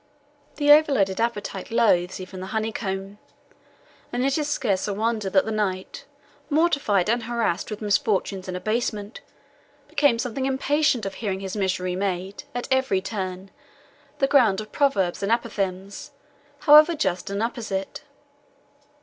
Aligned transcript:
The 0.55 0.71
overloaded 0.71 1.21
appetite 1.21 1.69
loathes 1.69 2.19
even 2.19 2.39
the 2.39 2.47
honeycomb, 2.47 3.19
and 4.11 4.25
it 4.25 4.35
is 4.35 4.49
scarce 4.49 4.87
a 4.87 4.95
wonder 4.95 5.29
that 5.29 5.45
the 5.45 5.51
knight, 5.51 6.05
mortified 6.49 7.07
and 7.07 7.21
harassed 7.21 7.69
with 7.69 7.83
misfortunes 7.83 8.47
and 8.47 8.57
abasement, 8.57 9.21
became 9.87 10.17
something 10.17 10.47
impatient 10.47 11.05
of 11.05 11.13
hearing 11.13 11.41
his 11.41 11.55
misery 11.55 11.95
made, 11.95 12.45
at 12.55 12.67
every 12.71 12.99
turn, 12.99 13.51
the 14.17 14.25
ground 14.25 14.59
of 14.59 14.71
proverbs 14.71 15.21
and 15.21 15.31
apothegms, 15.31 16.09
however 16.61 16.95
just 16.95 17.29
and 17.29 17.43
apposite. 17.43 18.01